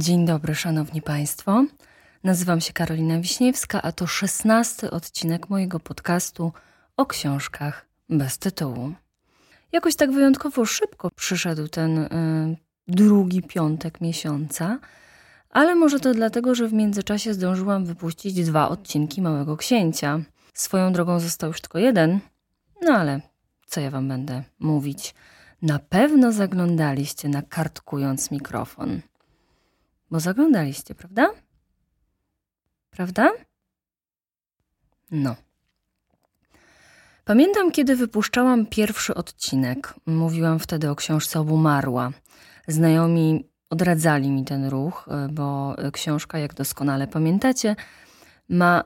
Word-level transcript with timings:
Dzień 0.00 0.26
dobry, 0.26 0.54
szanowni 0.54 1.02
państwo. 1.02 1.64
Nazywam 2.24 2.60
się 2.60 2.72
Karolina 2.72 3.20
Wiśniewska, 3.20 3.82
a 3.82 3.92
to 3.92 4.06
szesnasty 4.06 4.90
odcinek 4.90 5.50
mojego 5.50 5.80
podcastu 5.80 6.52
o 6.96 7.06
książkach 7.06 7.86
bez 8.08 8.38
tytułu. 8.38 8.92
Jakoś 9.72 9.96
tak 9.96 10.12
wyjątkowo 10.12 10.64
szybko 10.64 11.10
przyszedł 11.10 11.68
ten 11.68 11.98
y, 11.98 12.08
drugi 12.88 13.42
piątek 13.42 14.00
miesiąca, 14.00 14.78
ale 15.50 15.74
może 15.74 16.00
to 16.00 16.14
dlatego, 16.14 16.54
że 16.54 16.68
w 16.68 16.72
międzyczasie 16.72 17.34
zdążyłam 17.34 17.84
wypuścić 17.84 18.44
dwa 18.44 18.68
odcinki 18.68 19.22
Małego 19.22 19.56
Księcia. 19.56 20.20
Swoją 20.54 20.92
drogą 20.92 21.20
został 21.20 21.50
już 21.50 21.60
tylko 21.60 21.78
jeden, 21.78 22.20
no 22.82 22.92
ale 22.92 23.20
co 23.66 23.80
ja 23.80 23.90
wam 23.90 24.08
będę 24.08 24.42
mówić? 24.58 25.14
Na 25.62 25.78
pewno 25.78 26.32
zaglądaliście 26.32 27.28
na 27.28 27.42
kartkując 27.42 28.30
mikrofon. 28.30 29.00
Bo 30.10 30.20
zaglądaliście, 30.20 30.94
prawda? 30.94 31.30
Prawda? 32.90 33.30
No. 35.10 35.36
Pamiętam, 37.24 37.72
kiedy 37.72 37.96
wypuszczałam 37.96 38.66
pierwszy 38.66 39.14
odcinek. 39.14 39.94
Mówiłam 40.06 40.58
wtedy 40.58 40.90
o 40.90 40.96
książce 40.96 41.40
Obumarła. 41.40 42.10
Znajomi 42.68 43.48
odradzali 43.70 44.30
mi 44.30 44.44
ten 44.44 44.68
ruch, 44.68 45.08
e, 45.08 45.28
bo 45.28 45.76
książka, 45.92 46.38
jak 46.38 46.54
doskonale 46.54 47.06
pamiętacie, 47.06 47.76
ma 48.48 48.84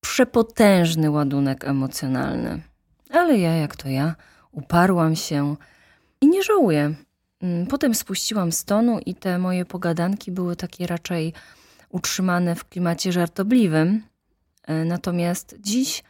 przepotężny 0.00 1.10
ładunek 1.10 1.64
emocjonalny. 1.64 2.62
Ale 3.10 3.38
ja, 3.38 3.56
jak 3.56 3.76
to 3.76 3.88
ja, 3.88 4.14
uparłam 4.52 5.16
się 5.16 5.56
i 6.20 6.28
nie 6.28 6.42
żałuję. 6.42 6.94
Mm, 7.40 7.66
potem 7.66 7.94
spuściłam 7.94 8.52
z 8.52 8.64
tonu 8.64 8.98
i 9.06 9.14
te 9.14 9.38
moje 9.38 9.64
pogadanki 9.64 10.32
były 10.32 10.56
takie 10.56 10.86
raczej 10.86 11.32
utrzymane 11.88 12.54
w 12.54 12.68
klimacie 12.68 13.12
żartobliwym. 13.12 14.02
E, 14.62 14.84
natomiast 14.84 15.56
dziś 15.60 16.02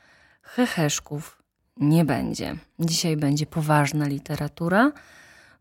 heheszków 0.42 1.42
nie 1.76 2.04
będzie. 2.04 2.56
Dzisiaj 2.78 3.16
będzie 3.16 3.46
poważna 3.46 4.06
literatura, 4.06 4.92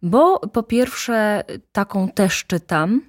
bo 0.01 0.39
po 0.39 0.63
pierwsze 0.63 1.43
taką 1.71 2.09
też 2.09 2.45
czytam, 2.45 3.01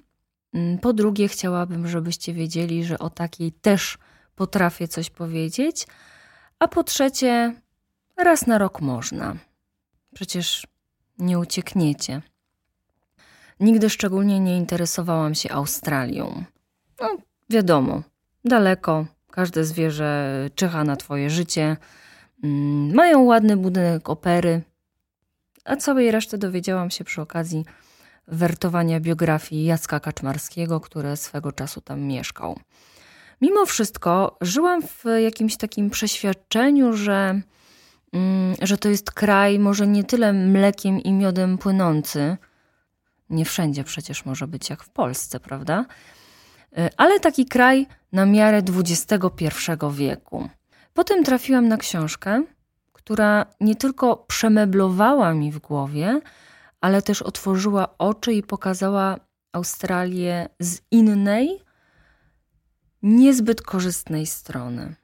mm, 0.53 0.79
po 0.79 0.93
drugie 0.93 1.27
chciałabym, 1.27 1.87
żebyście 1.87 2.33
wiedzieli, 2.33 2.83
że 2.83 2.99
o 2.99 3.09
takiej 3.09 3.51
też 3.51 3.97
potrafię 4.35 4.87
coś 4.87 5.09
powiedzieć, 5.09 5.87
a 6.59 6.67
po 6.67 6.83
trzecie 6.83 7.55
raz 8.17 8.47
na 8.47 8.57
rok 8.57 8.81
można. 8.81 9.35
Przecież 10.13 10.67
nie 11.17 11.39
uciekniecie. 11.39 12.21
Nigdy 13.59 13.89
szczególnie 13.89 14.39
nie 14.39 14.57
interesowałam 14.57 15.35
się 15.35 15.51
Australią. 15.51 16.43
No, 17.01 17.17
wiadomo, 17.49 18.01
daleko, 18.45 19.05
każde 19.31 19.65
zwierzę 19.65 20.49
czyha 20.55 20.83
na 20.83 20.95
twoje 20.95 21.29
życie. 21.29 21.77
Mm, 22.43 22.93
mają 22.93 23.23
ładny 23.23 23.57
budynek 23.57 24.09
opery, 24.09 24.61
a 25.65 25.75
całej 25.75 26.11
reszty 26.11 26.37
dowiedziałam 26.37 26.89
się 26.89 27.03
przy 27.03 27.21
okazji 27.21 27.65
wertowania 28.27 28.99
biografii 28.99 29.65
Jacka 29.65 29.99
Kaczmarskiego, 29.99 30.79
który 30.79 31.17
swego 31.17 31.51
czasu 31.51 31.81
tam 31.81 32.01
mieszkał. 32.01 32.59
Mimo 33.41 33.65
wszystko 33.65 34.37
żyłam 34.41 34.81
w 34.81 35.03
jakimś 35.23 35.57
takim 35.57 35.89
przeświadczeniu, 35.89 36.93
że, 36.93 37.41
mm, 38.13 38.55
że 38.61 38.77
to 38.77 38.89
jest 38.89 39.11
kraj 39.11 39.59
może 39.59 39.87
nie 39.87 40.03
tyle 40.03 40.33
mlekiem 40.33 40.99
i 40.99 41.13
miodem 41.13 41.57
płynący, 41.57 42.37
nie 43.29 43.45
wszędzie 43.45 43.83
przecież 43.83 44.25
może 44.25 44.47
być 44.47 44.69
jak 44.69 44.83
w 44.83 44.89
Polsce, 44.89 45.39
prawda? 45.39 45.85
Y, 46.77 46.89
ale 46.97 47.19
taki 47.19 47.45
kraj 47.45 47.87
na 48.11 48.25
miarę 48.25 48.61
XXI 48.77 49.21
wieku. 49.91 50.49
Potem 50.93 51.23
trafiłam 51.23 51.67
na 51.67 51.77
książkę, 51.77 52.43
która 52.93 53.45
nie 53.59 53.75
tylko 53.75 54.17
przemeblowała 54.17 55.33
mi 55.33 55.51
w 55.51 55.59
głowie, 55.59 56.21
ale 56.81 57.01
też 57.01 57.21
otworzyła 57.21 57.97
oczy 57.97 58.33
i 58.33 58.43
pokazała 58.43 59.19
Australię 59.51 60.49
z 60.59 60.79
innej, 60.91 61.59
niezbyt 63.01 63.61
korzystnej 63.61 64.25
strony. 64.25 64.95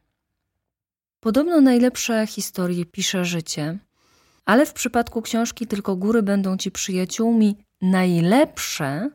Podobno 1.19 1.61
najlepsze 1.61 2.27
historie 2.27 2.85
pisze 2.85 3.25
życie, 3.25 3.77
ale 4.45 4.65
w 4.65 4.73
przypadku 4.73 5.21
książki 5.21 5.67
Tylko 5.67 5.95
góry 5.95 6.23
będą 6.23 6.57
ci 6.57 6.71
przyjaciółmi, 6.71 7.57
najlepsze 7.81 9.09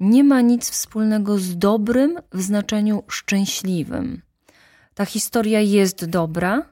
nie 0.00 0.24
ma 0.24 0.40
nic 0.40 0.70
wspólnego 0.70 1.38
z 1.38 1.58
dobrym 1.58 2.18
w 2.32 2.42
znaczeniu 2.42 3.02
szczęśliwym. 3.08 4.22
Ta 4.94 5.04
historia 5.04 5.60
jest 5.60 6.04
dobra, 6.04 6.62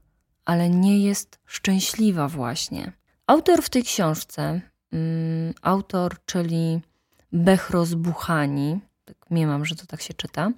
ale 0.45 0.71
nie 0.71 1.05
jest 1.05 1.39
szczęśliwa, 1.47 2.29
właśnie. 2.29 2.93
Autor 3.27 3.63
w 3.63 3.71
tej 3.71 3.83
książce, 3.83 4.61
mm, 4.93 5.55
autor, 5.63 6.17
czyli 6.27 6.81
Behroz 7.33 7.95
Buchani, 7.95 8.81
tak 9.05 9.17
że 9.63 9.75
to 9.75 9.87
tak 9.87 10.03
się 10.03 10.15
czyta, 10.15 10.51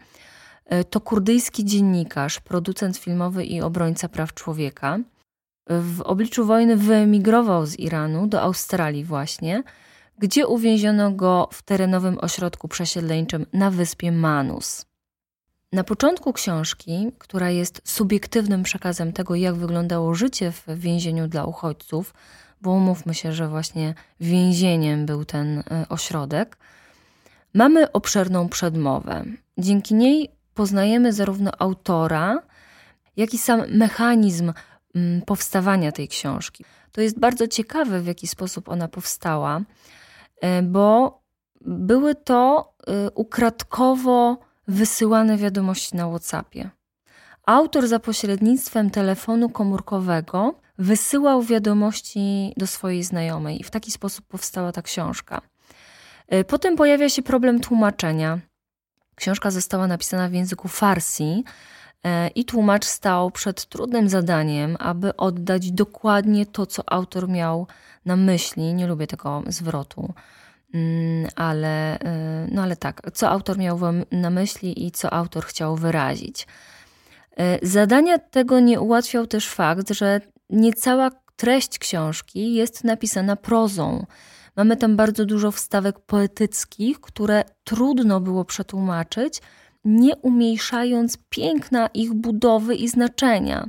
e, 0.65 0.85
to 0.85 1.01
kurdyjski 1.01 1.65
dziennikarz, 1.65 2.41
producent 2.41 2.97
filmowy 2.97 3.45
i 3.45 3.61
obrońca 3.61 4.09
praw 4.09 4.35
człowieka. 4.35 4.99
W 5.67 6.01
obliczu 6.01 6.47
wojny 6.47 6.77
wyemigrował 6.77 7.67
z 7.67 7.79
Iranu 7.79 8.27
do 8.27 8.41
Australii, 8.41 9.05
właśnie 9.05 9.63
gdzie 10.19 10.47
uwięziono 10.47 11.11
go 11.11 11.49
w 11.53 11.63
terenowym 11.63 12.19
ośrodku 12.19 12.69
przesiedleńczym 12.69 13.47
na 13.53 13.71
wyspie 13.71 14.13
Manus. 14.13 14.87
Na 15.73 15.85
początku 15.85 16.33
książki, 16.33 17.13
która 17.19 17.51
jest 17.51 17.83
subiektywnym 17.85 18.63
przekazem 18.63 19.13
tego, 19.13 19.35
jak 19.35 19.55
wyglądało 19.55 20.15
życie 20.15 20.53
w 20.53 20.65
więzieniu 20.79 21.29
dla 21.29 21.45
uchodźców, 21.45 22.15
bo 22.61 22.71
umówmy 22.71 23.15
się, 23.15 23.33
że 23.33 23.49
właśnie 23.49 23.95
więzieniem 24.21 25.07
był 25.07 25.25
ten 25.25 25.59
e, 25.59 25.87
ośrodek, 25.89 26.57
mamy 27.55 27.93
obszerną 27.93 28.49
przedmowę. 28.49 29.25
Dzięki 29.59 29.95
niej 29.95 30.31
poznajemy 30.55 31.13
zarówno 31.13 31.51
autora, 31.59 32.43
jak 33.17 33.35
i 33.35 33.39
sam 33.39 33.63
mechanizm 33.71 34.53
powstawania 35.27 35.93
tej 35.93 36.09
książki. 36.09 36.65
To 36.93 37.01
jest 37.01 37.19
bardzo 37.19 37.49
ciekawe, 37.49 38.01
w 38.01 38.07
jaki 38.07 38.27
sposób 38.27 38.69
ona 38.69 38.89
powstała, 38.89 39.61
E, 40.41 40.63
bo 40.63 41.21
były 41.61 42.15
to 42.15 42.73
e, 42.87 43.11
ukradkowo 43.11 44.39
wysyłane 44.69 45.37
wiadomości 45.37 45.97
na 45.97 46.09
WhatsAppie. 46.09 46.71
Autor 47.47 47.89
za 47.89 47.99
pośrednictwem 47.99 48.91
telefonu 48.91 49.49
komórkowego 49.49 50.55
wysyłał 50.79 51.43
wiadomości 51.43 52.55
do 52.57 52.67
swojej 52.67 53.03
znajomej 53.03 53.61
i 53.61 53.65
w 53.65 53.71
taki 53.71 53.91
sposób 53.91 54.27
powstała 54.27 54.73
ta 54.73 54.83
książka. 54.83 55.41
E, 56.29 56.45
potem 56.45 56.77
pojawia 56.77 57.09
się 57.09 57.23
problem 57.23 57.61
tłumaczenia. 57.61 58.39
Książka 59.15 59.51
została 59.51 59.87
napisana 59.87 60.29
w 60.29 60.33
języku 60.33 60.69
farsi 60.69 61.45
i 62.35 62.45
tłumacz 62.45 62.85
stał 62.85 63.31
przed 63.31 63.65
trudnym 63.65 64.09
zadaniem, 64.09 64.77
aby 64.79 65.17
oddać 65.17 65.73
dokładnie 65.73 66.47
to, 66.47 66.67
co 66.67 66.83
autor 66.93 67.29
miał 67.29 67.67
na 68.05 68.17
myśli. 68.17 68.75
Nie 68.75 68.87
lubię 68.87 69.07
tego 69.07 69.43
zwrotu, 69.47 70.15
mm, 70.75 71.31
ale, 71.37 71.97
y, 71.97 72.49
no 72.51 72.63
ale 72.63 72.77
tak, 72.77 73.03
co 73.15 73.31
autor 73.31 73.59
miał 73.59 73.79
na 74.13 74.31
myśli 74.31 74.87
i 74.87 74.91
co 74.91 75.13
autor 75.13 75.45
chciał 75.45 75.77
wyrazić. 75.77 76.47
Y, 77.41 77.67
zadania 77.67 78.19
tego 78.19 78.61
nie 78.61 78.81
ułatwiał 78.81 79.27
też 79.27 79.49
fakt, 79.49 79.91
że 79.91 80.21
nie 80.51 80.73
cała 80.73 81.11
treść 81.37 81.79
książki 81.79 82.55
jest 82.55 82.85
napisana 82.85 83.37
prozą. 83.37 84.07
Mamy 84.57 84.77
tam 84.77 84.97
bardzo 84.97 85.25
dużo 85.25 85.51
wstawek 85.51 86.01
poetyckich, 86.01 87.01
które 87.01 87.45
trudno 87.65 88.21
było 88.21 88.45
przetłumaczyć, 88.45 89.41
nie 89.87 90.17
umniejszając 90.17 91.19
piękna 91.31 91.87
ich 91.87 92.15
budowy 92.15 92.75
i 92.75 92.89
znaczenia. 92.89 93.69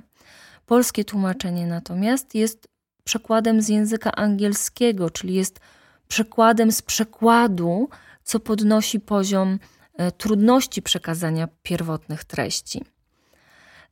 Polskie 0.65 1.05
tłumaczenie 1.05 1.67
natomiast 1.67 2.35
jest 2.35 2.67
przekładem 3.03 3.61
z 3.61 3.69
języka 3.69 4.11
angielskiego, 4.11 5.09
czyli 5.09 5.33
jest 5.33 5.59
przekładem 6.07 6.71
z 6.71 6.81
przekładu, 6.81 7.89
co 8.23 8.39
podnosi 8.39 8.99
poziom 8.99 9.59
e, 9.93 10.11
trudności 10.11 10.81
przekazania 10.81 11.47
pierwotnych 11.63 12.23
treści. 12.23 12.83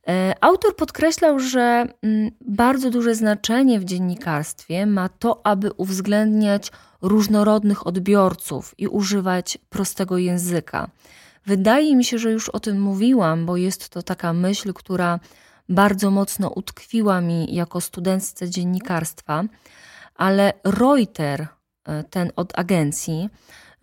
E, 0.08 0.34
autor 0.40 0.76
podkreślał, 0.76 1.38
że 1.38 1.86
mm, 2.02 2.30
bardzo 2.40 2.90
duże 2.90 3.14
znaczenie 3.14 3.80
w 3.80 3.84
dziennikarstwie 3.84 4.86
ma 4.86 5.08
to, 5.08 5.40
aby 5.46 5.72
uwzględniać 5.72 6.72
różnorodnych 7.02 7.86
odbiorców 7.86 8.74
i 8.78 8.88
używać 8.88 9.58
prostego 9.68 10.18
języka. 10.18 10.90
Wydaje 11.46 11.96
mi 11.96 12.04
się, 12.04 12.18
że 12.18 12.30
już 12.32 12.48
o 12.48 12.60
tym 12.60 12.80
mówiłam, 12.80 13.46
bo 13.46 13.56
jest 13.56 13.88
to 13.88 14.02
taka 14.02 14.32
myśl, 14.32 14.72
która 14.72 15.20
bardzo 15.68 16.10
mocno 16.10 16.50
utkwiła 16.50 17.20
mi 17.20 17.54
jako 17.54 17.80
studentce 17.80 18.50
dziennikarstwa, 18.50 19.44
ale 20.14 20.52
Reuter, 20.64 21.48
e, 21.84 22.04
ten 22.04 22.32
od 22.36 22.58
agencji, 22.58 23.30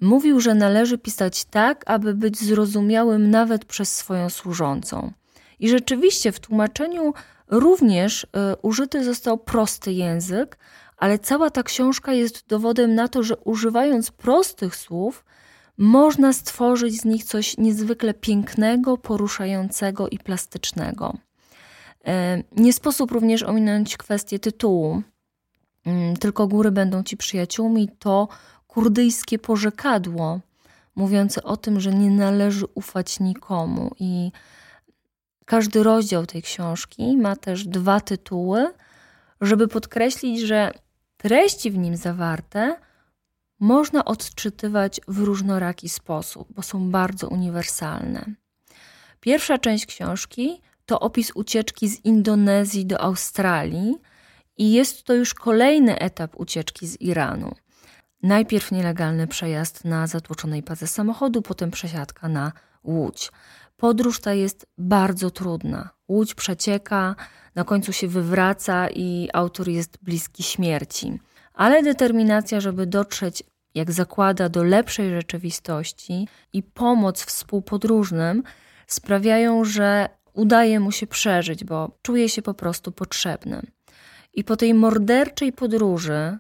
Mówił, 0.04 0.40
że 0.40 0.56
należy 0.56 0.98
pisać 0.98 1.46
tak, 1.46 1.84
aby 1.86 2.14
być 2.14 2.40
zrozumiałym 2.40 3.30
nawet 3.30 3.66
przez 3.66 3.96
swoją 3.96 4.30
służącą. 4.30 5.12
I 5.60 5.70
rzeczywiście 5.70 6.32
w 6.32 6.40
tłumaczeniu 6.40 7.14
również 7.48 8.24
y, 8.24 8.28
użyty 8.62 9.04
został 9.04 9.38
prosty 9.38 9.94
język, 9.94 10.58
ale 10.98 11.20
cała 11.20 11.50
ta 11.50 11.64
książka 11.64 12.14
jest 12.14 12.48
dowodem 12.48 12.96
na 12.96 13.08
to, 13.08 13.24
że 13.24 13.38
używając 13.38 14.12
prostych 14.12 14.76
słów, 14.76 15.26
można 15.78 16.34
stworzyć 16.34 17.02
z 17.02 17.06
nich 17.06 17.24
coś 17.24 17.58
niezwykle 17.58 18.14
pięknego, 18.14 18.98
poruszającego 18.98 20.10
i 20.10 20.20
plastycznego. 20.20 21.18
E, 22.06 22.44
nie 22.52 22.74
sposób 22.74 23.12
również 23.12 23.44
ominąć 23.44 23.98
kwestię 23.98 24.40
tytułu. 24.40 25.02
Mm, 25.86 26.18
tylko 26.18 26.48
góry 26.48 26.72
będą 26.72 27.04
ci 27.04 27.18
przyjaciółmi, 27.18 27.90
to 28.00 28.28
kurdyjskie 28.68 29.40
porzekadło 29.40 30.40
mówiące 30.96 31.44
o 31.44 31.58
tym, 31.58 31.80
że 31.80 31.94
nie 31.94 32.12
należy 32.12 32.66
ufać 32.76 33.20
nikomu. 33.20 33.92
I 34.00 34.32
każdy 35.46 35.84
rozdział 35.84 36.26
tej 36.26 36.42
książki 36.42 37.18
ma 37.18 37.36
też 37.36 37.68
dwa 37.68 38.00
tytuły, 38.00 38.74
żeby 39.42 39.68
podkreślić, 39.68 40.42
że 40.42 40.72
treści 41.18 41.72
w 41.72 41.78
nim 41.78 41.98
zawarte 41.98 42.76
można 43.64 44.06
odczytywać 44.06 45.02
w 45.08 45.20
różnoraki 45.20 45.90
sposób, 45.90 46.48
bo 46.54 46.62
są 46.62 46.92
bardzo 46.92 47.28
uniwersalne. 47.28 48.26
Pierwsza 49.20 49.58
część 49.58 49.86
książki 49.86 50.62
to 50.86 51.00
opis 51.00 51.32
ucieczki 51.36 51.90
z 51.90 52.06
Indonezji 52.06 52.86
do 52.86 53.02
Australii 53.02 53.98
i 54.58 54.72
jest 54.72 55.04
to 55.04 55.14
już 55.14 55.34
kolejny 55.34 56.00
etap 56.00 56.40
ucieczki 56.40 56.88
z 56.88 57.02
Iranu. 57.02 57.56
Najpierw 58.24 58.72
nielegalny 58.72 59.28
przejazd 59.28 59.86
na 59.86 60.08
zatłoczonej 60.08 60.64
padze 60.64 60.88
samochodu, 60.88 61.42
potem 61.42 61.72
przesiadka 61.72 62.30
na 62.30 62.52
łódź. 62.84 63.32
Podróż 63.78 64.20
ta 64.22 64.34
jest 64.34 64.66
bardzo 64.78 65.32
trudna. 65.32 65.90
Łódź 66.08 66.34
przecieka, 66.34 67.16
na 67.56 67.64
końcu 67.64 67.94
się 67.94 68.08
wywraca 68.08 68.90
i 68.90 69.30
autor 69.34 69.70
jest 69.70 69.98
bliski 70.02 70.44
śmierci. 70.44 71.20
Ale 71.54 71.84
determinacja, 71.84 72.62
żeby 72.62 72.86
dotrzeć, 72.86 73.44
jak 73.76 73.92
zakłada, 73.92 74.50
do 74.50 74.64
lepszej 74.64 75.10
rzeczywistości 75.10 76.28
i 76.54 76.64
pomoc 76.64 77.24
współpodróżnym 77.24 78.44
sprawiają, 78.88 79.66
że 79.66 80.10
udaje 80.34 80.80
mu 80.80 80.92
się 80.92 81.08
przeżyć, 81.08 81.64
bo 81.64 81.98
czuje 82.02 82.30
się 82.30 82.42
po 82.42 82.54
prostu 82.54 82.92
potrzebny. 82.92 83.62
I 84.34 84.44
po 84.44 84.58
tej 84.58 84.74
morderczej 84.74 85.54
podróży 85.54 86.38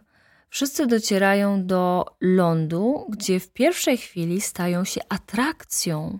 wszyscy 0.50 0.88
docierają 0.88 1.66
do 1.66 2.06
lądu, 2.22 3.06
gdzie 3.10 3.40
w 3.40 3.50
pierwszej 3.50 3.98
chwili 3.98 4.42
stają 4.42 4.84
się 4.84 5.02
atrakcją. 5.10 6.20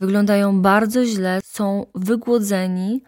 Wyglądają 0.00 0.62
bardzo 0.62 1.04
źle, 1.04 1.40
są 1.44 1.86
wygłodzeni, 1.94 3.02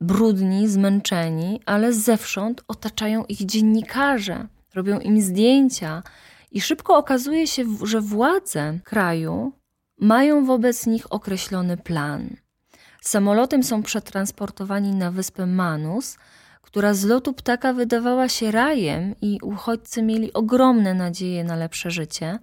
brudni, 0.00 0.68
zmęczeni, 0.68 1.60
ale 1.66 1.92
zewsząd 1.92 2.64
otaczają 2.68 3.24
ich 3.24 3.46
dziennikarze, 3.46 4.46
robią 4.74 5.00
im 5.00 5.20
zdjęcia 5.20 6.02
i 6.50 6.60
szybko 6.60 6.96
okazuje 6.96 7.46
się, 7.46 7.64
że 7.84 8.00
władze 8.00 8.78
kraju 8.84 9.52
mają 10.00 10.44
wobec 10.44 10.86
nich 10.86 11.12
określony 11.12 11.76
plan. 11.76 12.36
Samolotem 13.00 13.62
są 13.62 13.82
przetransportowani 13.82 14.92
na 14.92 15.10
wyspę 15.10 15.46
Manus, 15.46 16.16
która 16.62 16.94
z 16.94 17.04
lotu 17.04 17.32
ptaka 17.32 17.72
wydawała 17.72 18.28
się 18.28 18.50
rajem 18.50 19.14
i 19.20 19.38
uchodźcy 19.42 20.02
mieli 20.02 20.32
ogromne 20.32 20.94
nadzieje 20.94 21.44
na 21.44 21.56
lepsze 21.56 21.90
życie, 21.90 22.38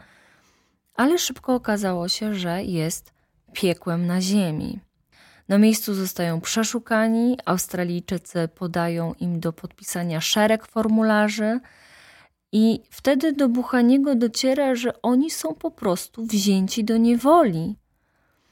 ale 0.95 1.17
szybko 1.17 1.55
okazało 1.55 2.07
się, 2.07 2.35
że 2.35 2.63
jest 2.63 3.13
piekłem 3.53 4.05
na 4.07 4.21
ziemi. 4.21 4.79
Na 5.47 5.57
miejscu 5.57 5.93
zostają 5.93 6.41
przeszukani, 6.41 7.37
Australijczycy 7.45 8.47
podają 8.47 9.13
im 9.13 9.39
do 9.39 9.53
podpisania 9.53 10.21
szereg 10.21 10.67
formularzy, 10.67 11.59
i 12.57 12.81
wtedy 12.89 13.33
do 13.33 13.49
Buchaniego 13.49 14.15
dociera, 14.15 14.75
że 14.75 15.01
oni 15.01 15.31
są 15.31 15.53
po 15.53 15.71
prostu 15.71 16.25
wzięci 16.25 16.83
do 16.83 16.97
niewoli. 16.97 17.75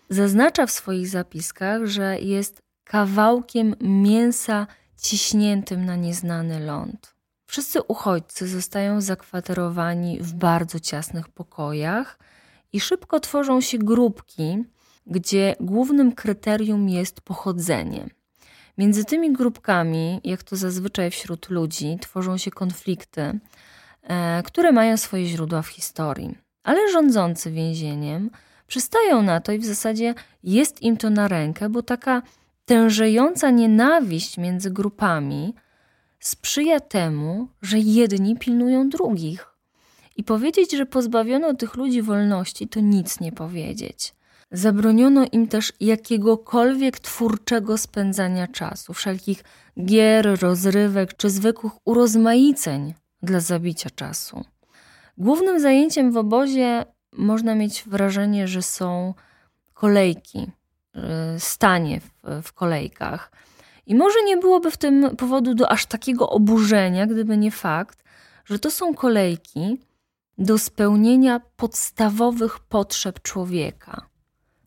Zaznacza 0.10 0.66
w 0.66 0.72
swoich 0.72 1.08
zapiskach, 1.08 1.86
że 1.86 2.20
jest 2.20 2.62
kawałkiem 2.84 3.76
mięsa 3.82 4.68
ciśniętym 5.02 5.86
na 5.86 5.96
nieznany 5.96 6.60
ląd. 6.60 7.16
Wszyscy 7.46 7.82
uchodźcy 7.82 8.48
zostają 8.48 9.02
zakwaterowani 9.02 10.20
w 10.20 10.34
bardzo 10.34 10.80
ciasnych 10.80 11.30
pokojach 11.30 12.20
i 12.74 12.80
szybko 12.80 13.20
tworzą 13.20 13.62
się 13.62 13.78
grupki, 13.78 14.64
gdzie 15.08 15.56
głównym 15.60 16.12
kryterium 16.12 16.90
jest 16.90 17.22
pochodzenie. 17.22 18.10
Między 18.78 19.06
tymi 19.06 19.34
grupkami, 19.34 20.22
jak 20.24 20.44
to 20.44 20.56
zazwyczaj 20.56 21.12
wśród 21.12 21.50
ludzi, 21.50 21.98
tworzą 22.02 22.38
się 22.38 22.52
konflikty, 22.52 23.40
które 24.46 24.72
mają 24.72 24.98
swoje 24.98 25.26
źródła 25.26 25.62
w 25.62 25.68
historii. 25.68 26.38
Ale 26.64 26.92
rządzący 26.92 27.52
więzieniem 27.52 28.30
przystają 28.68 29.22
na 29.22 29.42
to 29.42 29.52
i 29.52 29.60
w 29.60 29.66
zasadzie 29.66 30.14
jest 30.44 30.82
im 30.82 30.98
to 30.98 31.10
na 31.10 31.28
rękę, 31.28 31.70
bo 31.70 31.82
taka 31.82 32.22
tężejąca 32.66 33.50
nienawiść 33.50 34.38
między 34.38 34.72
grupami 34.72 35.54
sprzyja 36.20 36.80
temu, 36.80 37.48
że 37.62 37.80
jedni 37.80 38.38
pilnują 38.38 38.90
drugich. 38.90 39.48
I 40.18 40.24
powiedzieć, 40.24 40.72
że 40.72 40.86
pozbawiono 40.86 41.54
tych 41.54 41.76
ludzi 41.76 42.02
wolności, 42.02 42.68
to 42.68 42.80
nic 42.80 43.20
nie 43.20 43.32
powiedzieć. 43.32 44.14
Zabroniono 44.52 45.26
im 45.32 45.48
też 45.48 45.74
jakiegokolwiek 45.80 47.00
twórczego 47.00 47.78
spędzania 47.78 48.48
czasu, 48.48 48.94
wszelkich 48.94 49.44
gier, 49.86 50.40
rozrywek 50.42 51.18
czy 51.18 51.30
zwykłych 51.30 51.74
urozmaiceń 51.86 52.94
dla 53.24 53.40
zabicia 53.40 53.90
czasu. 53.90 54.46
Głównym 55.18 55.60
zajęciem 55.60 56.12
w 56.12 56.18
obozie 56.18 56.86
można 57.14 57.56
mieć 57.56 57.84
wrażenie, 57.88 58.48
że 58.48 58.62
są 58.62 59.14
kolejki, 59.74 60.52
stanie 61.38 62.00
w, 62.00 62.10
w 62.44 62.54
kolejkach. 62.54 63.32
I 63.86 63.96
może 63.96 64.24
nie 64.26 64.38
byłoby 64.38 64.72
w 64.72 64.78
tym 64.78 65.16
powodu 65.16 65.54
do 65.54 65.72
aż 65.72 65.86
takiego 65.86 66.30
oburzenia, 66.30 67.08
gdyby 67.08 67.38
nie 67.38 67.52
fakt, 67.52 68.04
że 68.46 68.60
to 68.60 68.72
są 68.72 68.94
kolejki 68.94 69.78
do 70.38 70.58
spełnienia 70.58 71.42
podstawowych 71.56 72.60
potrzeb 72.60 73.22
człowieka. 73.22 74.06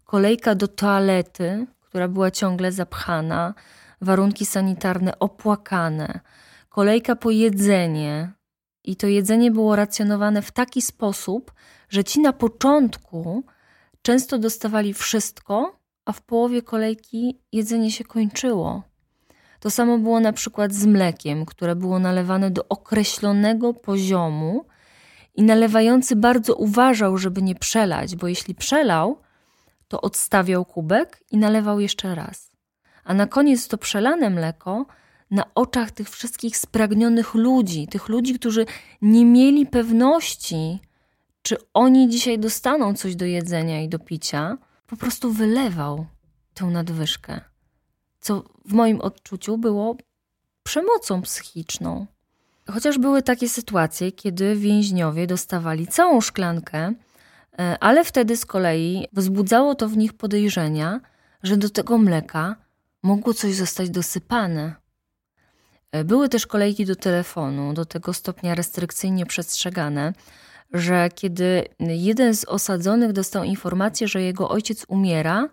Kolejka 0.04 0.54
do 0.54 0.68
toalety, 0.68 1.66
która 1.80 2.08
była 2.08 2.30
ciągle 2.30 2.72
zapchana, 2.72 3.54
warunki 4.00 4.46
sanitarne 4.46 5.18
opłakane, 5.18 6.20
kolejka 6.68 7.16
po 7.16 7.30
jedzenie, 7.30 8.32
i 8.87 8.97
to 8.97 9.07
jedzenie 9.07 9.50
było 9.50 9.76
racjonowane 9.76 10.43
w 10.43 10.52
taki 10.52 10.83
sposób, 10.83 11.52
że 11.88 12.05
ci 12.05 12.21
na 12.21 12.33
początku 12.33 13.45
często 14.02 14.38
dostawali 14.38 14.95
wszystko, 14.95 15.78
a 16.05 16.12
w 16.12 16.23
połowie 16.23 16.62
kolejki 16.62 17.40
jedzenie 17.52 17.90
się 17.90 18.05
kończyło. 18.05 18.83
To 19.61 19.71
samo 19.71 19.99
było 19.99 20.21
na 20.21 20.33
przykład 20.33 20.73
z 20.73 20.87
mlekiem, 20.87 21.47
które 21.47 21.76
było 21.76 21.99
nalewane 21.99 22.50
do 22.50 22.69
określonego 22.69 23.75
poziomu 23.75 24.66
i 25.35 25.43
nalewający 25.43 26.16
bardzo 26.16 26.55
uważał, 26.55 27.19
żeby 27.19 27.43
nie 27.43 27.55
przelać, 27.55 28.16
bo 28.16 28.28
jeśli 28.28 28.55
przelał, 28.55 29.19
to 29.88 30.00
odstawiał 30.00 30.64
kubek 30.64 31.23
i 31.31 31.37
nalewał 31.37 31.81
jeszcze 31.81 32.14
raz. 32.14 32.50
A 33.05 33.14
na 33.14 33.26
koniec 33.26 33.69
to 33.69 33.78
przelane 33.78 34.31
mleko 34.31 34.87
na 35.30 35.54
oczach 35.54 35.90
tych 35.90 36.11
wszystkich 36.11 36.56
spragnionych 36.56 37.35
ludzi, 37.35 37.88
tych 37.88 38.09
ludzi, 38.09 38.35
którzy 38.35 38.66
nie 39.02 39.25
mieli 39.25 39.66
pewności, 39.66 40.80
czy 41.42 41.56
oni 41.75 42.09
dzisiaj 42.09 42.38
dostaną 42.38 42.95
coś 42.95 43.16
do 43.16 43.25
jedzenia 43.25 43.83
i 43.83 43.88
do 43.88 43.99
picia, 43.99 44.59
po 44.87 44.97
prostu 44.97 45.33
wylewał 45.33 46.06
tę 46.54 46.64
nadwyżkę, 46.64 47.40
co 48.21 48.45
w 48.64 48.73
moim 48.73 49.00
odczuciu 49.00 49.59
było 49.59 49.97
przemocą 50.62 51.23
psychiczną. 51.23 52.06
Chociaż 52.71 52.99
były 52.99 53.23
takie 53.23 53.49
sytuacje, 53.49 54.12
kiedy 54.12 54.56
więźniowie 54.56 55.26
dostawali 55.26 55.87
całą 55.87 56.21
szklankę, 56.21 56.92
e, 57.59 57.76
ale 57.80 58.04
wtedy 58.04 58.37
z 58.37 58.47
kolei 58.47 59.06
wzbudzało 59.12 59.75
to 59.75 59.88
w 59.88 59.97
nich 59.97 60.12
podejrzenia, 60.12 61.00
że 61.42 61.56
do 61.56 61.71
tego 61.71 61.99
mleka 61.99 62.56
mogło 63.02 63.35
coś 63.35 63.54
zostać 63.54 63.90
dosypane. 63.90 64.86
E, 65.96 66.04
były 66.04 66.28
też 66.28 66.46
kolejki 66.46 66.84
do 66.84 66.96
telefonu, 66.96 67.72
do 67.72 67.84
tego 67.84 68.12
stopnia 68.12 68.54
restrykcyjnie 68.54 69.26
przestrzegane, 69.26 70.12
że 70.72 71.08
kiedy 71.14 71.64
jeden 71.80 72.36
z 72.36 72.44
osadzonych 72.44 73.12
dostał 73.12 73.44
informację, 73.44 74.08
że 74.08 74.22
jego 74.22 74.48
ojciec 74.48 74.84
umiera, 74.88 75.48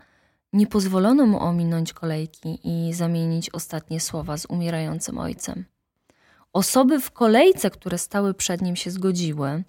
nie 0.53 0.67
pozwolono 0.67 1.25
mu 1.25 1.39
ominąć 1.39 1.93
kolejki 1.93 2.59
i 2.63 2.93
zamienić 2.93 3.49
ostatnie 3.49 3.99
słowa 3.99 4.37
z 4.37 4.45
umierającym 4.45 5.17
ojcem. 5.17 5.65
Osoby 6.53 6.99
w 6.99 7.11
kolejce, 7.11 7.69
które 7.69 7.97
stały 7.97 8.33
przed 8.33 8.61
nim, 8.61 8.75
się 8.75 8.91
zgodziły, 8.91 9.63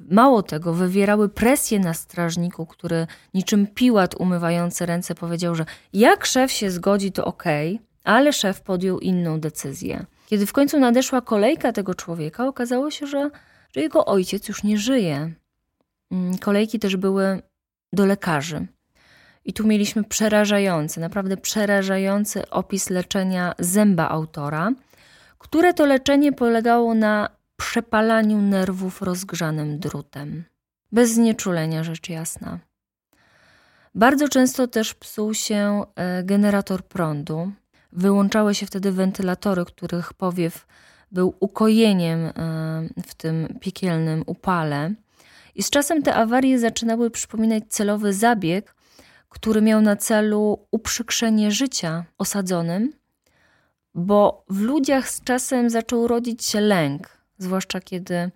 Mało 0.00 0.42
tego, 0.42 0.74
wywierały 0.74 1.28
presję 1.28 1.78
na 1.78 1.94
strażniku, 1.94 2.66
który 2.66 3.06
niczym 3.34 3.66
piłat 3.66 4.14
umywający 4.14 4.86
ręce 4.86 5.14
powiedział, 5.14 5.54
że 5.54 5.64
jak 5.92 6.26
szef 6.26 6.52
się 6.52 6.70
zgodzi, 6.70 7.12
to 7.12 7.24
okej, 7.24 7.74
okay, 7.74 7.87
ale 8.08 8.32
szef 8.32 8.60
podjął 8.60 8.98
inną 8.98 9.40
decyzję. 9.40 10.06
Kiedy 10.26 10.46
w 10.46 10.52
końcu 10.52 10.80
nadeszła 10.80 11.20
kolejka 11.20 11.72
tego 11.72 11.94
człowieka, 11.94 12.46
okazało 12.46 12.90
się, 12.90 13.06
że, 13.06 13.30
że 13.74 13.80
jego 13.80 14.06
ojciec 14.06 14.48
już 14.48 14.62
nie 14.62 14.78
żyje. 14.78 15.32
Mm, 16.10 16.38
kolejki 16.38 16.78
też 16.78 16.96
były 16.96 17.42
do 17.92 18.06
lekarzy. 18.06 18.66
I 19.44 19.52
tu 19.52 19.66
mieliśmy 19.66 20.04
przerażający, 20.04 21.00
naprawdę 21.00 21.36
przerażający 21.36 22.50
opis 22.50 22.90
leczenia 22.90 23.54
zęba 23.58 24.08
autora, 24.08 24.72
które 25.38 25.74
to 25.74 25.86
leczenie 25.86 26.32
polegało 26.32 26.94
na 26.94 27.28
przepalaniu 27.56 28.38
nerwów 28.42 29.02
rozgrzanym 29.02 29.78
drutem. 29.78 30.44
Bez 30.92 31.10
znieczulenia, 31.10 31.84
rzecz 31.84 32.08
jasna. 32.08 32.58
Bardzo 33.94 34.28
często 34.28 34.66
też 34.66 34.94
psuł 34.94 35.34
się 35.34 35.82
e, 35.96 36.24
generator 36.24 36.84
prądu. 36.84 37.52
Wyłączały 37.92 38.54
się 38.54 38.66
wtedy 38.66 38.92
wentylatory, 38.92 39.64
których 39.64 40.12
powiew 40.12 40.66
był 41.12 41.34
ukojeniem 41.40 42.18
e, 42.18 42.32
w 43.06 43.14
tym 43.14 43.58
piekielnym 43.60 44.22
upale. 44.26 44.94
I 45.54 45.62
z 45.62 45.70
czasem 45.70 46.02
te 46.02 46.14
awarie 46.14 46.58
zaczynały 46.58 47.10
przypominać 47.10 47.64
celowy 47.68 48.12
zabieg, 48.12 48.74
który 49.28 49.62
miał 49.62 49.80
na 49.80 49.96
celu 49.96 50.66
uprzykrzenie 50.70 51.50
życia 51.50 52.04
osadzonym, 52.18 52.92
bo 53.94 54.44
w 54.48 54.60
ludziach 54.60 55.08
z 55.08 55.24
czasem 55.24 55.70
zaczął 55.70 56.08
rodzić 56.08 56.44
się 56.44 56.60
lęk, 56.60 57.08
zwłaszcza 57.38 57.80
kiedy 57.80 58.30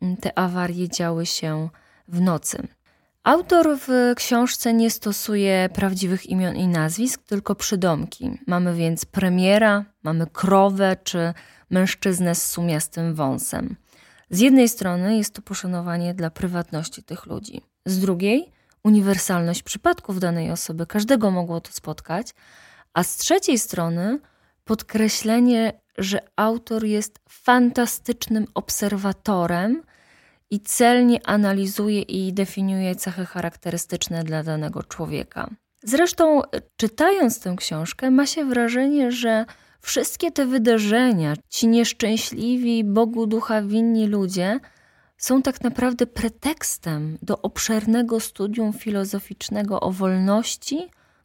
mm, 0.00 0.16
te 0.16 0.38
awarie 0.38 0.88
działy 0.88 1.26
się 1.26 1.68
w 2.08 2.20
nocy. 2.20 2.68
Autor 3.24 3.78
w 3.78 4.12
książce 4.16 4.74
nie 4.74 4.90
stosuje 4.90 5.68
prawdziwych 5.74 6.26
imion 6.26 6.56
i 6.56 6.68
nazwisk, 6.68 7.22
tylko 7.22 7.54
przydomki. 7.54 8.38
Mamy 8.46 8.74
więc 8.74 9.04
premiera, 9.04 9.84
mamy 10.02 10.26
krowę 10.26 10.96
czy 11.04 11.34
mężczyznę 11.70 12.34
z 12.34 12.46
sumiastym 12.46 13.14
wąsem. 13.14 13.76
Z 14.30 14.40
jednej 14.40 14.68
strony 14.68 15.16
jest 15.16 15.34
to 15.34 15.42
poszanowanie 15.42 16.14
dla 16.14 16.30
prywatności 16.30 17.02
tych 17.02 17.26
ludzi, 17.26 17.62
z 17.86 18.00
drugiej 18.00 18.52
uniwersalność 18.82 19.62
przypadków 19.62 20.20
danej 20.20 20.50
osoby, 20.50 20.86
każdego 20.86 21.30
mogło 21.30 21.60
to 21.60 21.72
spotkać, 21.72 22.34
a 22.94 23.02
z 23.02 23.16
trzeciej 23.16 23.58
strony 23.58 24.18
podkreślenie, 24.64 25.80
że 25.98 26.18
autor 26.36 26.84
jest 26.84 27.18
fantastycznym 27.28 28.46
obserwatorem 28.54 29.82
i 30.54 30.60
celnie 30.60 31.26
analizuje 31.26 32.02
i 32.02 32.32
definiuje 32.32 32.96
cechy 32.96 33.26
charakterystyczne 33.26 34.24
dla 34.24 34.42
danego 34.42 34.82
człowieka. 34.82 35.50
Zresztą, 35.82 36.42
czytając 36.76 37.40
tę 37.40 37.54
książkę, 37.56 38.10
ma 38.10 38.26
się 38.26 38.44
wrażenie, 38.44 39.12
że 39.12 39.44
wszystkie 39.80 40.30
te 40.30 40.46
wydarzenia, 40.46 41.34
ci 41.48 41.68
nieszczęśliwi, 41.68 42.84
Bogu 42.84 43.26
ducha 43.26 43.62
winni 43.62 44.06
ludzie, 44.06 44.60
są 45.16 45.42
tak 45.42 45.60
naprawdę 45.60 46.06
pretekstem 46.06 47.18
do 47.22 47.42
obszernego 47.42 48.20
studium 48.20 48.72
filozoficznego 48.72 49.80
o 49.80 49.90
wolności, 49.90 50.78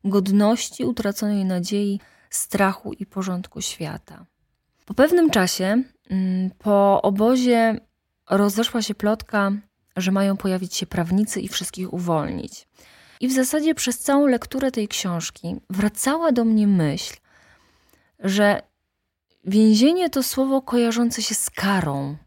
godności, 0.03 0.85
utraconej 0.85 1.45
nadziei, 1.45 1.99
strachu 2.29 2.93
i 2.93 3.05
porządku 3.05 3.61
świata. 3.61 4.25
Po 4.85 4.93
pewnym 4.93 5.29
czasie, 5.29 5.83
mm, 6.09 6.49
po 6.57 7.01
obozie, 7.01 7.88
rozeszła 8.29 8.81
się 8.81 8.95
plotka, 8.95 9.51
że 9.97 10.11
mają 10.11 10.37
pojawić 10.37 10.75
się 10.75 10.85
prawnicy 10.85 11.41
i 11.41 11.47
wszystkich 11.47 11.93
uwolnić. 11.93 12.67
I 13.19 13.27
w 13.27 13.33
zasadzie 13.33 13.75
przez 13.75 13.99
całą 13.99 14.27
lekturę 14.27 14.71
tej 14.71 14.87
książki 14.87 15.55
wracała 15.69 16.31
do 16.31 16.45
mnie 16.45 16.67
myśl, 16.67 17.15
że 18.19 18.61
więzienie 19.45 20.09
to 20.09 20.23
słowo 20.23 20.61
kojarzące 20.61 21.21
się 21.21 21.35
z 21.35 21.49
karą, 21.49 22.17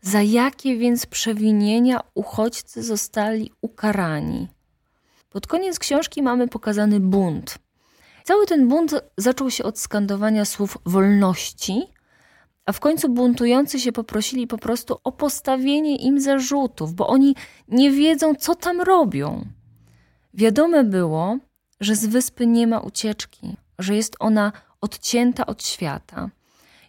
za 0.00 0.22
jakie 0.22 0.76
więc 0.76 1.06
przewinienia 1.06 2.00
uchodźcy 2.14 2.82
zostali 2.82 3.52
ukarani? 3.60 4.48
Pod 5.28 5.46
koniec 5.46 5.78
książki 5.78 6.22
mamy 6.22 6.48
pokazany 6.48 7.00
bunt. 7.00 7.58
Cały 8.24 8.46
ten 8.46 8.68
bunt 8.68 8.94
zaczął 9.16 9.50
się 9.50 9.64
od 9.64 9.78
skandowania 9.78 10.44
słów 10.44 10.78
wolności, 10.86 11.82
a 12.66 12.72
w 12.72 12.80
końcu 12.80 13.08
buntujący 13.08 13.80
się 13.80 13.92
poprosili 13.92 14.46
po 14.46 14.58
prostu 14.58 14.96
o 15.04 15.12
postawienie 15.12 15.96
im 15.96 16.20
zarzutów, 16.20 16.94
bo 16.94 17.06
oni 17.06 17.34
nie 17.68 17.90
wiedzą, 17.90 18.34
co 18.34 18.54
tam 18.54 18.80
robią. 18.80 19.46
Wiadome 20.34 20.84
było, 20.84 21.38
że 21.80 21.96
z 21.96 22.06
wyspy 22.06 22.46
nie 22.46 22.66
ma 22.66 22.80
ucieczki, 22.80 23.56
że 23.78 23.96
jest 23.96 24.16
ona 24.20 24.52
odcięta 24.80 25.46
od 25.46 25.66
świata. 25.66 26.30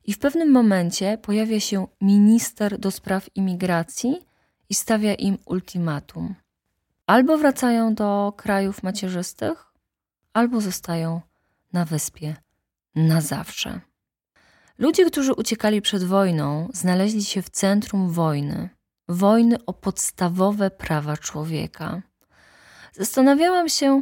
I 0.06 0.14
w 0.14 0.20
pewnym 0.20 0.52
momencie 0.52 1.18
pojawia 1.18 1.60
się 1.60 1.88
minister 2.02 2.80
do 2.80 2.92
spraw 2.92 3.30
imigracji 3.36 4.22
i 4.70 4.76
stawia 4.76 5.14
im 5.14 5.38
ultimatum. 5.46 6.36
Albo 7.08 7.38
wracają 7.38 7.96
do 7.96 8.34
krajów 8.38 8.84
macierzystych, 8.84 9.74
albo 10.34 10.62
zostają 10.62 11.22
na 11.74 11.86
wyspie 11.86 12.36
na 12.96 13.22
zawsze. 13.22 13.82
Ludzie, 14.78 15.06
którzy 15.06 15.34
uciekali 15.34 15.82
przed 15.82 16.04
wojną, 16.04 16.70
znaleźli 16.74 17.24
się 17.24 17.42
w 17.42 17.50
centrum 17.50 18.10
wojny 18.10 18.70
wojny 19.08 19.58
o 19.66 19.74
podstawowe 19.74 20.72
prawa 20.72 21.18
człowieka. 21.18 22.02
Zastanawiałam 22.94 23.70
się, 23.70 24.02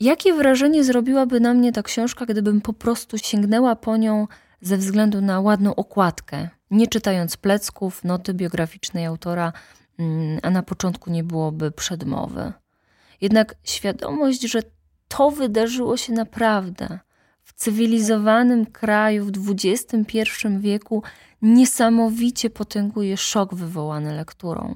jakie 0.00 0.34
wrażenie 0.34 0.84
zrobiłaby 0.84 1.40
na 1.40 1.54
mnie 1.54 1.72
ta 1.72 1.82
książka, 1.82 2.26
gdybym 2.26 2.60
po 2.60 2.72
prostu 2.72 3.18
sięgnęła 3.18 3.76
po 3.76 3.96
nią 3.96 4.26
ze 4.60 4.76
względu 4.76 5.20
na 5.20 5.40
ładną 5.40 5.74
okładkę, 5.74 6.48
nie 6.70 6.86
czytając 6.86 7.36
plecków, 7.36 8.04
noty 8.04 8.34
biograficznej 8.34 9.06
autora, 9.06 9.52
mm, 9.98 10.38
a 10.42 10.50
na 10.50 10.62
początku 10.62 11.10
nie 11.10 11.24
byłoby 11.24 11.70
przedmowy. 11.70 12.52
Jednak 13.20 13.54
świadomość, 13.64 14.42
że 14.42 14.62
to 15.08 15.30
wydarzyło 15.30 15.96
się 15.96 16.12
naprawdę 16.12 16.98
w 17.48 17.52
cywilizowanym 17.52 18.66
kraju 18.66 19.24
w 19.24 19.50
XXI 19.50 20.26
wieku, 20.58 21.02
niesamowicie 21.42 22.50
potęguje 22.50 23.16
szok 23.16 23.54
wywołany 23.54 24.14
lekturą. 24.14 24.74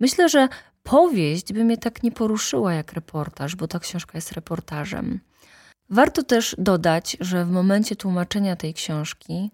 Myślę, 0.00 0.28
że 0.28 0.48
powieść 0.82 1.52
by 1.52 1.64
mnie 1.64 1.78
tak 1.78 2.02
nie 2.02 2.12
poruszyła 2.12 2.74
jak 2.74 2.92
reportaż, 2.92 3.56
bo 3.56 3.68
ta 3.68 3.78
książka 3.78 4.12
jest 4.14 4.32
reportażem. 4.32 5.20
Warto 5.90 6.22
też 6.22 6.56
dodać, 6.58 7.16
że 7.20 7.44
w 7.44 7.50
momencie 7.50 7.96
tłumaczenia 7.96 8.56
tej 8.56 8.74
książki 8.74 9.50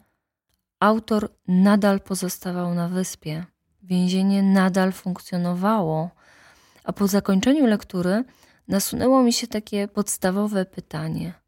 autor 0.81 1.29
nadal 1.49 2.01
pozostawał 2.01 2.75
na 2.75 2.89
wyspie. 2.89 3.45
Więzienie 3.83 4.43
nadal 4.43 4.93
funkcjonowało, 4.93 6.11
a 6.85 6.93
po 6.93 7.09
zakończeniu 7.09 7.67
lektury 7.67 8.25
nasunęło 8.69 9.23
mi 9.23 9.33
się 9.33 9.47
takie 9.47 9.89
podstawowe 9.89 10.65
pytanie: 10.65 11.42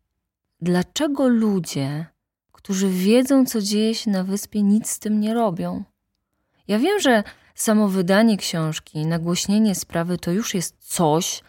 dlaczego 0.65 1.29
ludzie, 1.29 2.07
którzy 2.53 2.89
wiedzą, 2.89 3.47
co 3.47 3.61
dzieje 3.61 3.95
się 3.95 4.11
na 4.11 4.25
wyspie, 4.25 4.63
nic 4.63 4.91
z 4.91 4.99
tym 4.99 5.21
nie 5.21 5.35
robią? 5.35 5.85
Ja 6.69 6.79
wiem, 6.79 7.01
że 7.01 7.23
samo 7.55 7.89
wydanie 7.89 8.37
książki, 8.37 9.07
nagłośnienie 9.07 9.75
sprawy 9.75 10.19
to 10.19 10.33
już 10.33 10.55
jest 10.55 10.77
coś, 10.79 11.43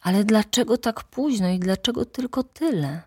ale 0.00 0.24
dlaczego 0.24 0.78
tak 0.78 1.04
późno 1.04 1.48
i 1.48 1.58
dlaczego 1.58 2.04
tylko 2.04 2.42
tyle? 2.42 3.02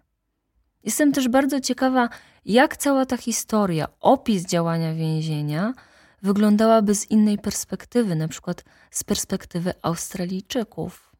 Jestem 0.83 1.11
też 1.11 1.27
bardzo 1.27 1.59
ciekawa, 1.59 2.09
jak 2.45 2.77
cała 2.77 3.05
ta 3.05 3.17
historia, 3.17 3.87
opis 3.99 4.45
działania 4.45 4.93
więzienia 4.93 5.73
wyglądałaby 6.21 6.95
z 6.95 7.11
innej 7.11 7.37
perspektywy, 7.37 8.15
na 8.15 8.27
przykład 8.27 8.63
z 8.91 9.03
perspektywy 9.03 9.73
Australijczyków. 9.81 11.15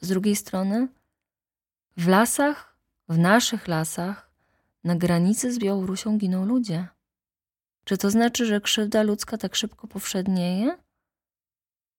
Z 0.00 0.08
drugiej 0.08 0.36
strony, 0.36 0.88
w 1.96 2.08
lasach, 2.08 2.67
w 3.08 3.18
naszych 3.18 3.68
lasach, 3.68 4.30
na 4.84 4.96
granicy 4.96 5.52
z 5.52 5.58
Białorusią 5.58 6.18
giną 6.18 6.46
ludzie. 6.46 6.88
Czy 7.84 7.98
to 7.98 8.10
znaczy, 8.10 8.46
że 8.46 8.60
krzywda 8.60 9.02
ludzka 9.02 9.38
tak 9.38 9.54
szybko 9.54 9.86
powszednieje? 9.86 10.78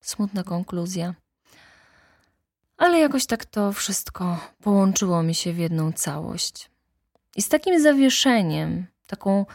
Smutna 0.02 0.44
konkluzja. 0.44 1.16
Ale 2.78 3.00
jakoś 3.00 3.26
tak 3.26 3.46
to 3.46 3.72
wszystko 3.74 4.40
połączyło 4.62 5.24
mi 5.24 5.36
się 5.36 5.54
w 5.54 5.58
jedną 5.58 5.92
całość. 5.92 6.72
I 7.36 7.42
z 7.42 7.50
takim 7.50 7.82
zawieszeniem, 7.82 8.88
taką 9.08 9.46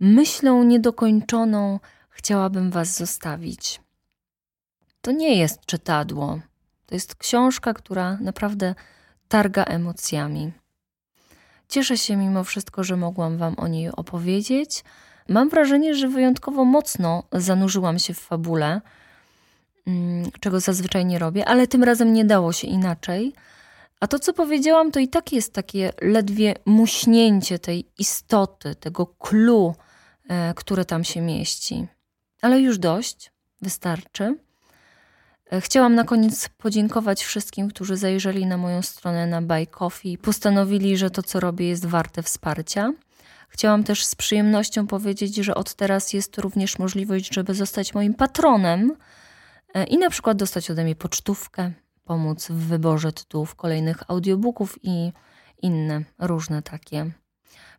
myślą 0.00 0.62
niedokończoną, 0.62 1.80
chciałabym 2.10 2.70
Was 2.70 2.96
zostawić. 2.96 3.80
To 5.00 5.10
nie 5.10 5.38
jest 5.38 5.66
czytadło. 5.66 6.40
To 6.86 6.94
jest 6.94 7.14
książka, 7.14 7.74
która 7.74 8.18
naprawdę 8.20 8.74
targa 9.28 9.64
emocjami. 9.64 10.52
Cieszę 11.68 11.98
się 11.98 12.16
mimo 12.16 12.44
wszystko, 12.44 12.84
że 12.84 12.96
mogłam 12.96 13.38
Wam 13.38 13.54
o 13.58 13.68
niej 13.68 13.90
opowiedzieć. 13.92 14.84
Mam 15.28 15.48
wrażenie, 15.48 15.94
że 15.94 16.08
wyjątkowo 16.08 16.64
mocno 16.64 17.22
zanurzyłam 17.32 17.98
się 17.98 18.14
w 18.14 18.18
fabule 18.20 18.80
mm, 19.86 20.30
czego 20.40 20.60
zazwyczaj 20.60 21.06
nie 21.06 21.18
robię, 21.18 21.48
ale 21.48 21.66
tym 21.66 21.84
razem 21.84 22.12
nie 22.12 22.24
dało 22.24 22.52
się 22.52 22.68
inaczej. 22.68 23.32
A 24.00 24.06
to, 24.06 24.18
co 24.18 24.32
powiedziałam, 24.32 24.90
to 24.90 25.00
i 25.00 25.08
tak 25.08 25.32
jest 25.32 25.52
takie 25.52 25.92
ledwie 26.00 26.54
muśnięcie 26.66 27.58
tej 27.58 27.88
istoty, 27.98 28.74
tego 28.74 29.06
clue, 29.06 29.74
e, 30.28 30.54
które 30.54 30.84
tam 30.84 31.04
się 31.04 31.20
mieści. 31.20 31.86
Ale 32.42 32.60
już 32.60 32.78
dość, 32.78 33.32
wystarczy. 33.62 34.38
Chciałam 35.60 35.94
na 35.94 36.04
koniec 36.04 36.48
podziękować 36.48 37.24
wszystkim, 37.24 37.68
którzy 37.68 37.96
zajrzeli 37.96 38.46
na 38.46 38.56
moją 38.56 38.82
stronę 38.82 39.26
na 39.26 39.42
Buy 39.42 39.66
Coffee 39.66 40.18
postanowili, 40.18 40.96
że 40.96 41.10
to, 41.10 41.22
co 41.22 41.40
robię, 41.40 41.68
jest 41.68 41.86
warte 41.86 42.22
wsparcia. 42.22 42.92
Chciałam 43.48 43.84
też 43.84 44.04
z 44.04 44.14
przyjemnością 44.14 44.86
powiedzieć, 44.86 45.34
że 45.36 45.54
od 45.54 45.74
teraz 45.74 46.12
jest 46.12 46.38
również 46.38 46.78
możliwość, 46.78 47.34
żeby 47.34 47.54
zostać 47.54 47.94
moim 47.94 48.14
patronem 48.14 48.96
e, 49.74 49.84
i 49.84 49.98
na 49.98 50.10
przykład 50.10 50.36
dostać 50.36 50.70
ode 50.70 50.84
mnie 50.84 50.96
pocztówkę, 50.96 51.72
pomóc 52.04 52.48
w 52.48 52.66
wyborze 52.66 53.12
tytułów 53.12 53.54
kolejnych 53.54 54.10
audiobooków 54.10 54.78
i 54.82 55.12
inne 55.62 56.02
różne 56.18 56.62
takie. 56.62 57.10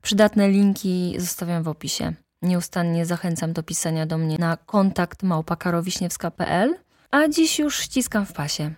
Przydatne 0.02 0.50
linki 0.50 1.16
zostawiam 1.18 1.64
w 1.64 1.68
opisie. 1.68 2.14
Nieustannie 2.42 3.06
zachęcam 3.06 3.54
do 3.54 3.64
pisania 3.64 4.06
do 4.06 4.18
mnie 4.18 4.38
na 4.38 4.58
kontakt 4.58 5.24
małpakarowiśniewska.pl, 5.24 6.76
a 7.12 7.28
dziś 7.28 7.60
już 7.60 7.80
ściskam 7.80 8.26
w 8.26 8.34
pasie. 8.34 8.74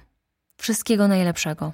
Wszystkiego 0.58 1.08
najlepszego. 1.08 1.74